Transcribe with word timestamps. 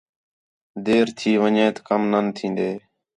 دِیر 0.85 1.07
تھی 1.17 1.31
ونڄیت 1.41 1.75
کم 1.87 2.01
نان 2.11 2.25
تھین٘دے 2.35 2.69